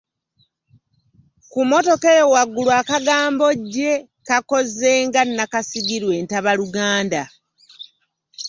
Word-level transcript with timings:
Ku 1.51 1.59
mmotoka 1.63 2.07
eyo 2.15 2.25
waggulu, 2.35 2.69
akagambo 2.81 3.45
"gye" 3.73 3.93
kakoze 4.27 4.91
nga 5.07 5.21
nakasigirwa 5.35 6.13
entabaluganda. 6.19 7.23